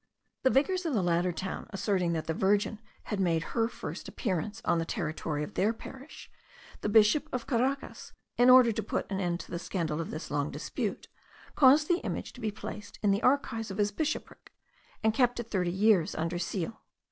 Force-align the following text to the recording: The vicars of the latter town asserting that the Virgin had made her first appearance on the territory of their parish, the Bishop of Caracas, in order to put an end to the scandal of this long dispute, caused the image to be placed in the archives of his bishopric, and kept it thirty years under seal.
The 0.41 0.49
vicars 0.49 0.83
of 0.87 0.95
the 0.95 1.03
latter 1.03 1.31
town 1.31 1.67
asserting 1.69 2.13
that 2.13 2.25
the 2.25 2.33
Virgin 2.33 2.79
had 3.03 3.19
made 3.19 3.43
her 3.53 3.67
first 3.67 4.07
appearance 4.07 4.59
on 4.65 4.79
the 4.79 4.83
territory 4.83 5.43
of 5.43 5.53
their 5.53 5.73
parish, 5.73 6.27
the 6.81 6.89
Bishop 6.89 7.29
of 7.31 7.45
Caracas, 7.45 8.11
in 8.35 8.49
order 8.49 8.71
to 8.71 8.81
put 8.81 9.05
an 9.11 9.19
end 9.19 9.39
to 9.41 9.51
the 9.51 9.59
scandal 9.59 10.01
of 10.01 10.09
this 10.09 10.31
long 10.31 10.49
dispute, 10.49 11.07
caused 11.53 11.87
the 11.87 11.99
image 11.99 12.33
to 12.33 12.41
be 12.41 12.49
placed 12.49 12.97
in 13.03 13.11
the 13.11 13.21
archives 13.21 13.69
of 13.69 13.77
his 13.77 13.91
bishopric, 13.91 14.51
and 15.03 15.13
kept 15.13 15.39
it 15.39 15.51
thirty 15.51 15.69
years 15.71 16.15
under 16.15 16.39
seal. 16.39 16.81